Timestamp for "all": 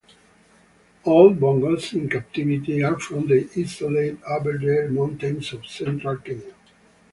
1.03-1.29